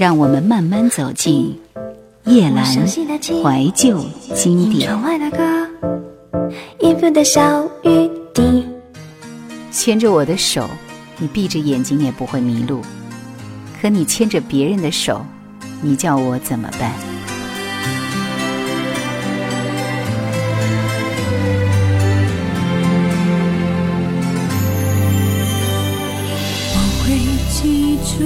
[0.00, 1.60] 让我们慢慢走进
[2.24, 4.02] 夜阑怀旧
[4.34, 4.88] 经典。
[4.88, 8.66] 窗外的歌的小雨滴。
[9.70, 10.70] 牵着我的手
[11.18, 12.80] 你闭着眼睛也不会迷路。
[13.78, 15.22] 可你牵着别人的手
[15.82, 16.92] 你叫我怎么办？
[26.72, 27.18] 我会
[27.52, 28.24] 记住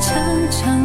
[0.00, 0.14] 悄
[0.50, 0.77] 悄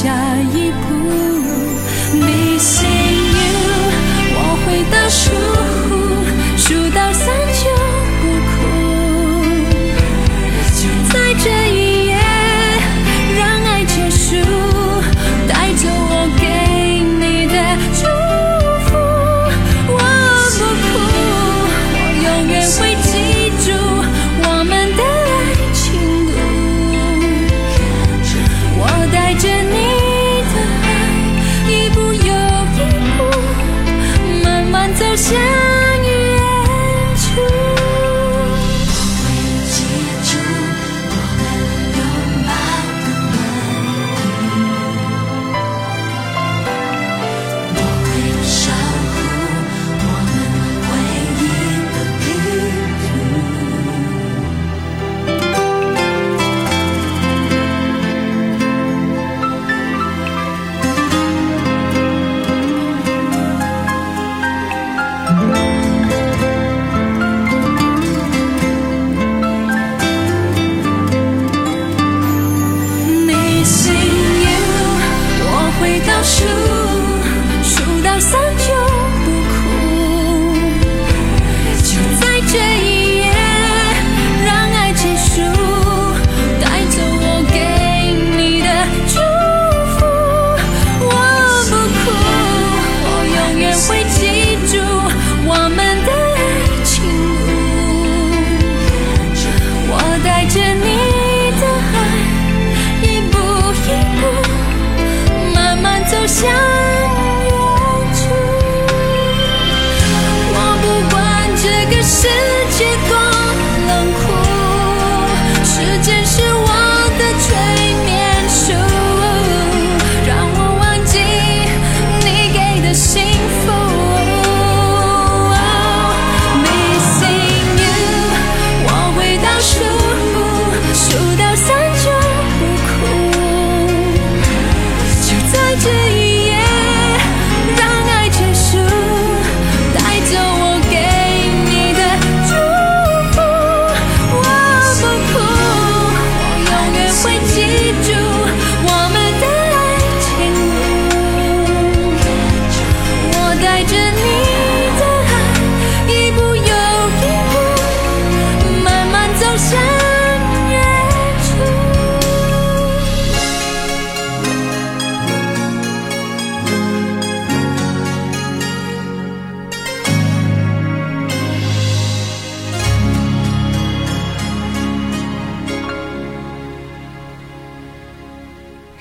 [0.00, 0.37] 下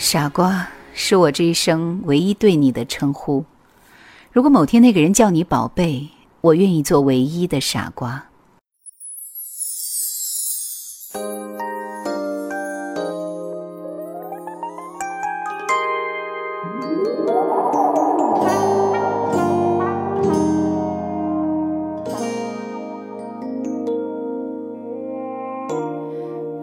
[0.09, 3.44] 傻瓜是我这一生唯一对你的称呼。
[4.31, 6.07] 如果某天那个人叫你宝贝，
[6.39, 8.24] 我愿意做唯一的傻瓜。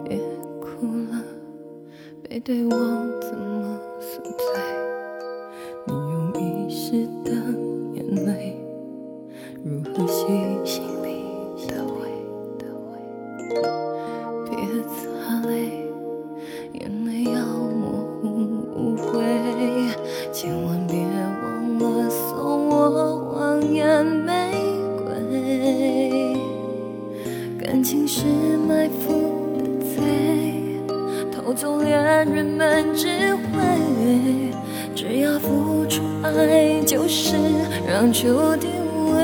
[0.03, 0.17] 别
[0.59, 1.23] 哭了，
[2.27, 3.14] 别对我。
[36.85, 37.35] 就是
[37.87, 38.69] 让秋定
[39.11, 39.15] 位。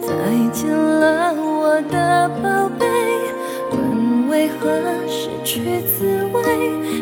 [0.00, 0.08] 再
[0.52, 2.86] 见了，我的宝贝，
[3.72, 4.60] 问为何
[5.08, 6.42] 失去滋味？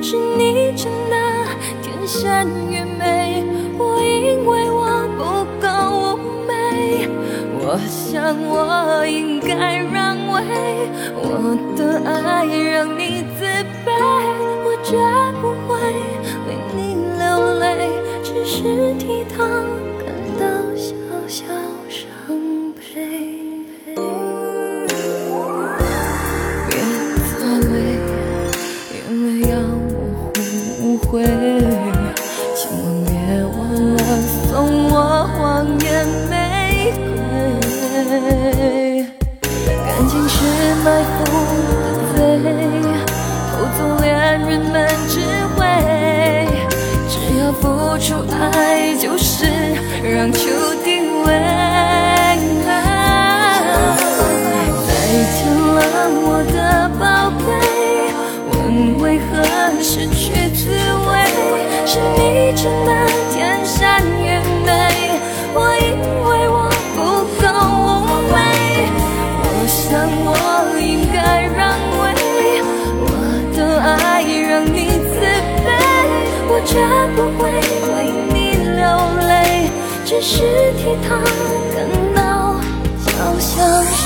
[0.03, 1.17] 是你真的
[1.83, 3.45] 天生愚昧，
[3.79, 5.21] 我因为我不
[5.61, 5.67] 够
[6.17, 7.09] 妩媚，
[7.59, 10.37] 我想我应该让位，
[11.17, 11.25] 我
[11.77, 13.45] 的爱让你自
[13.85, 13.89] 卑，
[14.65, 14.97] 我绝
[15.41, 15.77] 不会，
[18.63, 19.80] 是倜傥
[69.91, 70.31] 想我
[70.79, 71.19] 应该
[71.51, 72.01] 让位，
[73.03, 73.11] 我
[73.57, 75.19] 的爱让你自
[75.67, 75.69] 卑，
[76.47, 76.79] 我绝
[77.17, 77.51] 不会
[77.91, 77.93] 为
[78.31, 78.81] 你流
[79.27, 79.67] 泪，
[80.07, 80.31] 只是
[80.79, 81.19] 替他
[81.75, 81.77] 感
[82.15, 82.21] 到
[83.01, 83.11] 小
[83.41, 83.51] 小
[83.83, 83.99] 伤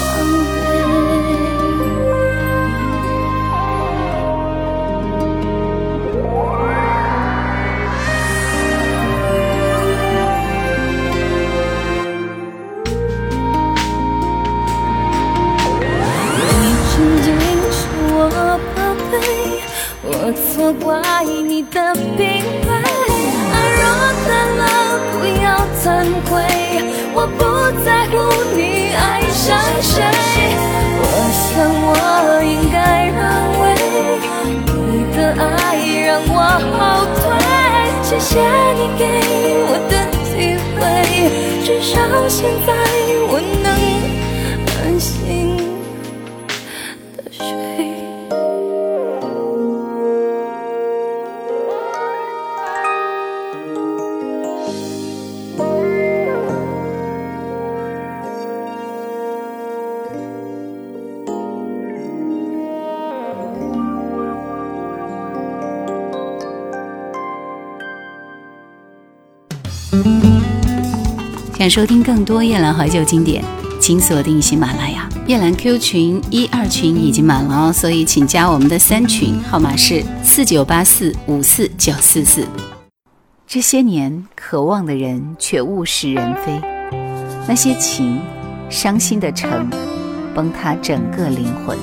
[20.81, 22.69] 我错怪你的品味。
[23.53, 23.82] 爱若
[24.26, 24.62] 淡了，
[25.12, 25.47] 不要
[25.81, 25.82] 惭
[26.29, 26.32] 愧，
[27.15, 27.41] 我不
[27.85, 28.15] 在乎
[28.56, 28.61] 你
[28.94, 29.44] 爱上
[29.81, 29.93] 谁。
[31.00, 31.03] 我
[31.35, 31.44] 想
[31.87, 31.88] 我
[32.43, 32.76] 应该
[33.09, 33.19] 让
[33.61, 33.62] 位，
[34.67, 35.43] 你的爱
[36.06, 36.37] 让我
[36.75, 36.79] 后
[37.15, 37.23] 退。
[38.03, 38.31] 谢谢
[38.75, 39.03] 你给
[39.67, 39.93] 我的
[40.25, 40.29] 机
[40.75, 40.79] 会，
[41.65, 41.93] 至少
[42.29, 42.69] 现在
[43.29, 43.32] 我
[43.62, 43.67] 能
[44.82, 45.12] 安心
[71.65, 73.43] 想收听更多夜兰怀旧经典，
[73.81, 75.09] 请锁定喜马拉雅。
[75.27, 82.47] 夜兰 Q 群一二群已经满了哦，所以请加我们的三群，号码是四九八四五四九四四。
[83.47, 86.61] 这些年，渴望的人却物是人非，
[87.49, 88.21] 那些情，
[88.69, 89.71] 伤心的城，
[90.35, 91.79] 崩塌整个灵魂。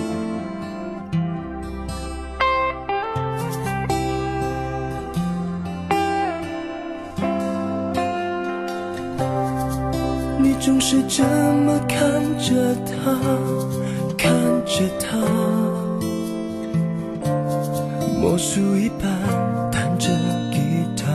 [10.92, 13.16] 是这么看着他，
[14.18, 14.30] 看
[14.66, 15.18] 着他，
[18.20, 19.08] 魔术一般
[19.72, 20.10] 弹着
[20.52, 21.06] 吉他。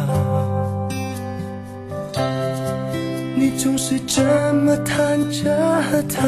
[3.35, 4.23] 你总是这
[4.54, 5.54] 么弹着
[6.09, 6.23] 他，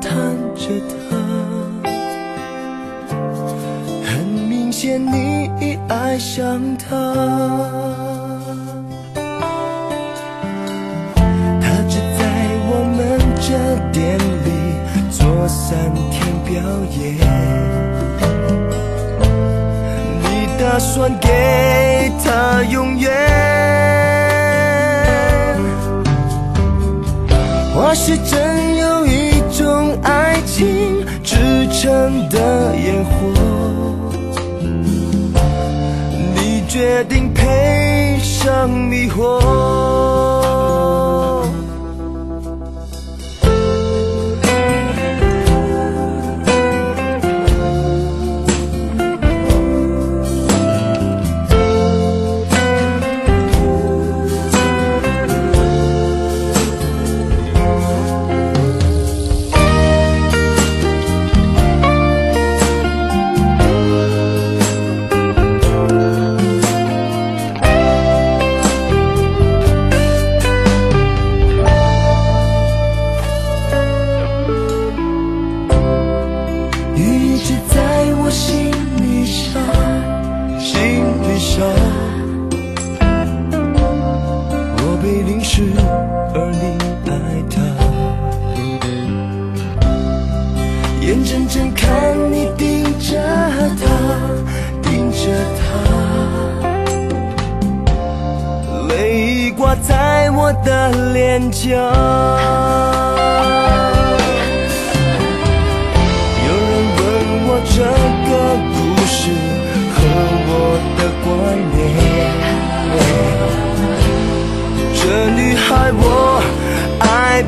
[0.00, 1.84] 弹着他，
[4.06, 6.88] 很明显你已爱上他。
[6.88, 8.03] 他
[13.94, 14.50] 店里
[15.08, 15.78] 做三
[16.10, 16.52] 天表
[16.98, 17.14] 演，
[20.20, 23.12] 你打算给他永远？
[27.72, 31.36] 或是真有一种爱情制
[31.70, 33.12] 成的烟火，
[36.34, 40.33] 你决定配上迷惑。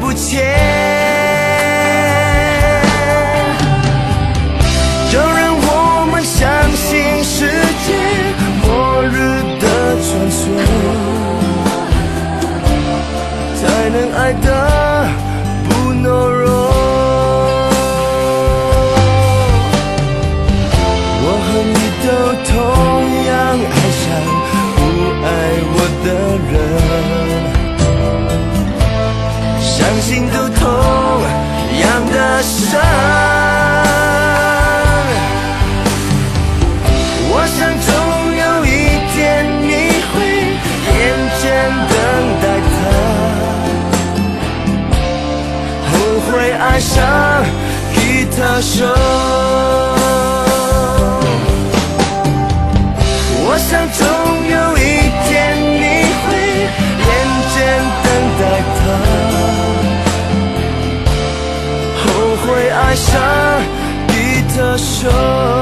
[0.00, 0.65] 不浅。
[46.96, 46.98] 唱
[47.92, 48.74] 吉他手，
[53.44, 54.00] 我想总
[54.48, 54.80] 有一
[55.28, 55.84] 天你
[56.24, 56.26] 会
[57.04, 57.08] 认
[57.52, 57.56] 真
[58.02, 58.06] 等
[58.38, 58.42] 待
[58.78, 58.80] 他，
[62.00, 62.04] 后
[62.42, 63.04] 悔爱上
[64.08, 64.10] 吉
[64.56, 65.55] 他手。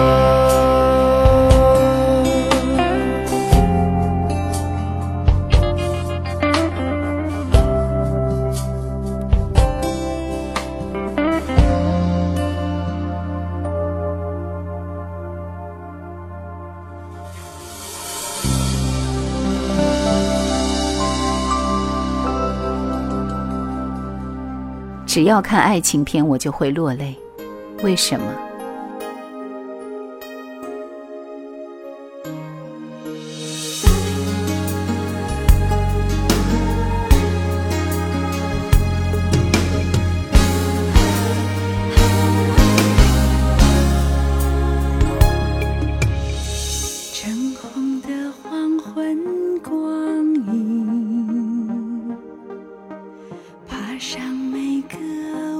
[25.14, 27.14] 只要看爱情片，我就会落泪。
[27.84, 28.26] 为什么？
[53.94, 55.53] 画上每个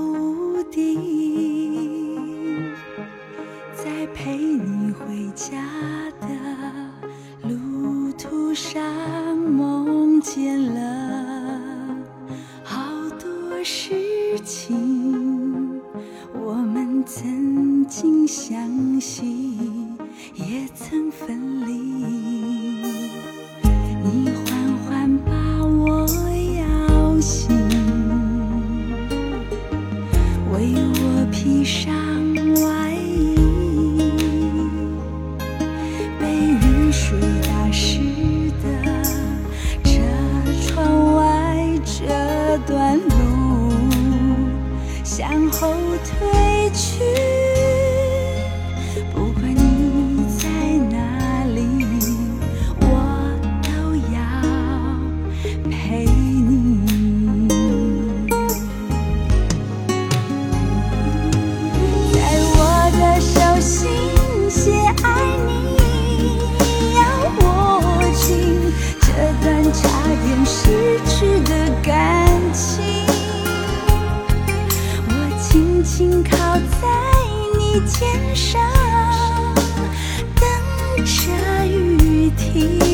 [82.55, 82.94] 路，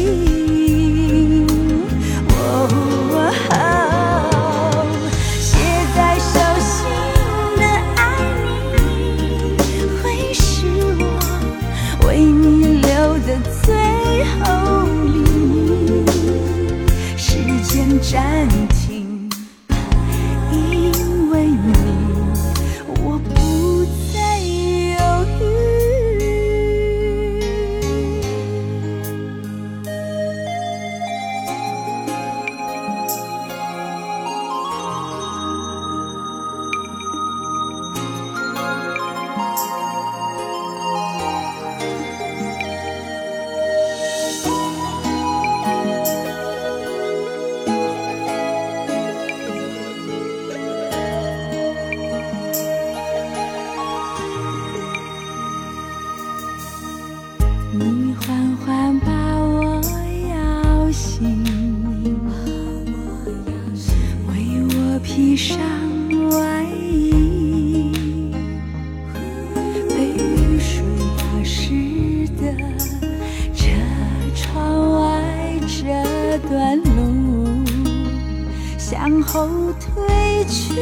[79.01, 79.49] 向后
[79.81, 80.75] 退去。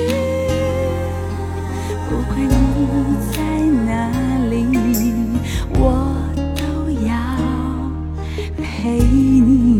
[2.08, 2.50] 不管你
[3.30, 3.38] 在
[3.86, 3.90] 哪
[4.50, 4.66] 里，
[5.74, 5.80] 我
[6.56, 6.60] 都
[7.06, 7.14] 要
[8.56, 9.78] 陪你。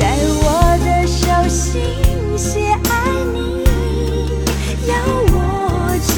[0.40, 0.42] 我
[0.82, 1.70] 的手心
[2.38, 2.48] 写
[2.88, 2.90] 爱
[3.34, 3.36] 你，
[4.88, 4.90] 要
[5.34, 5.36] 握
[5.98, 6.10] 紧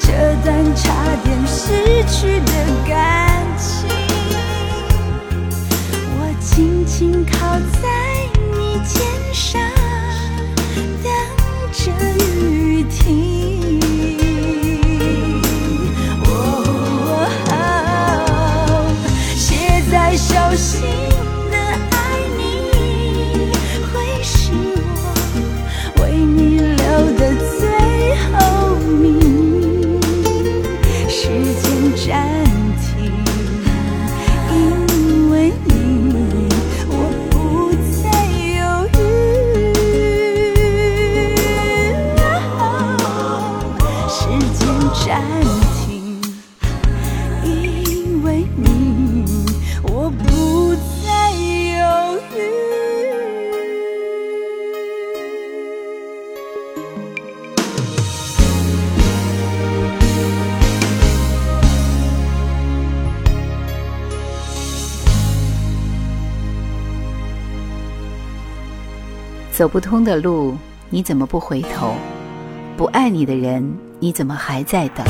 [0.00, 0.06] 这
[0.44, 0.82] 段差
[1.22, 1.54] 点失
[2.08, 2.50] 去的
[2.88, 3.25] 感
[7.48, 8.05] 我在
[69.56, 70.54] 走不通的路，
[70.90, 71.94] 你怎么不回头？
[72.76, 73.66] 不爱你的人，
[73.98, 75.02] 你怎么还在等？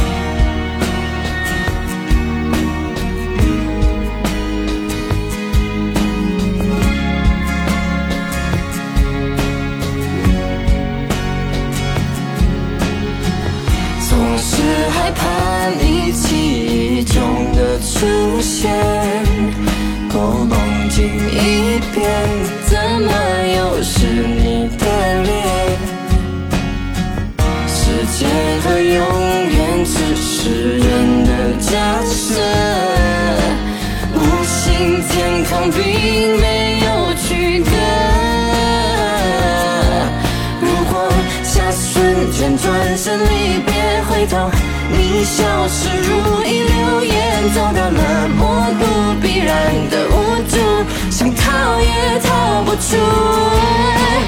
[14.09, 17.20] 总是害怕你记忆中
[17.56, 18.72] 的出现，
[20.09, 20.56] 够梦
[20.88, 22.55] 境一遍，
[35.70, 37.70] 并没有区隔。
[40.61, 41.09] 如果
[41.42, 43.72] 下瞬间转身离别
[44.09, 44.50] 回头，
[44.90, 46.09] 你消失如
[46.44, 47.14] 一流言，
[47.55, 48.83] 走到了陌路
[49.20, 49.55] 必然
[49.90, 50.12] 的无
[50.48, 50.55] 助，
[51.11, 52.96] 想逃也逃不出。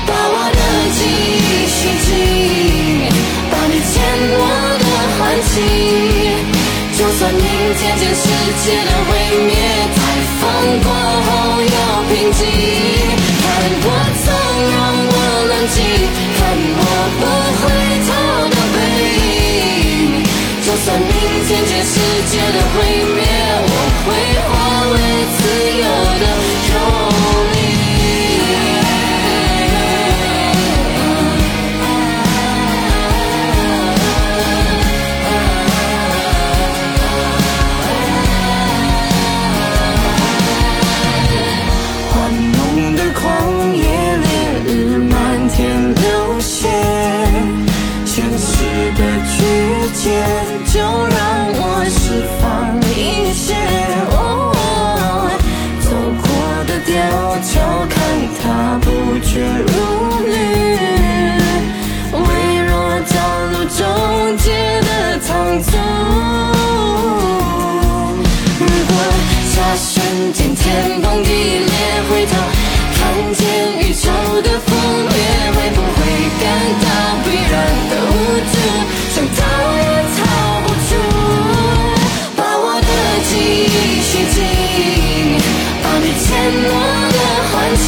[0.06, 0.60] 把我的
[0.96, 0.98] 记
[1.38, 2.08] 忆洗净，
[3.50, 3.92] 把你欠
[4.34, 4.42] 我
[4.80, 4.84] 的
[5.18, 5.52] 还清。
[6.96, 7.42] 就算明
[7.78, 8.22] 天全世
[8.64, 9.10] 界的毁
[9.46, 9.50] 灭，
[10.48, 11.67] 风过后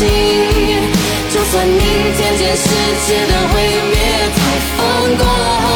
[0.01, 0.09] 心。
[1.33, 1.81] 就算你
[2.17, 2.65] 渐渐世
[3.07, 3.55] 界的毁
[3.91, 3.95] 灭，
[4.35, 4.39] 台
[4.77, 4.79] 风
[5.19, 5.67] 过后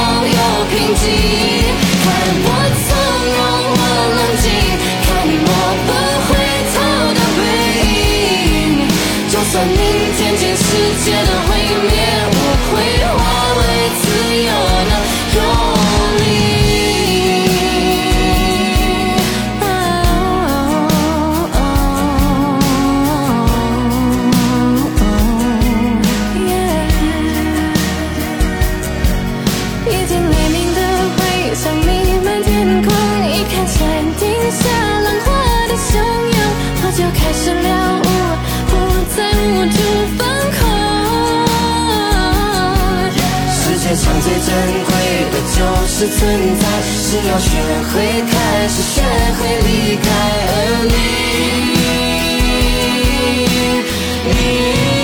[44.54, 44.88] 珍贵
[45.32, 46.22] 的就是存
[46.56, 47.50] 在，是要学
[47.90, 47.92] 会
[48.30, 48.32] 开
[48.68, 49.02] 始，学
[49.34, 50.06] 会离开，
[50.46, 50.94] 而你，
[54.30, 55.03] 你。